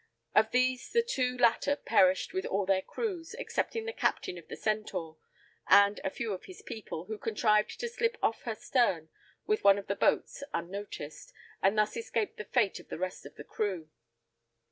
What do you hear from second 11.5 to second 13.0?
and thus escaped the fate of the